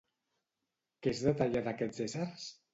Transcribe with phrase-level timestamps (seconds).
[1.03, 2.53] Què es detalla d'aquests éssers?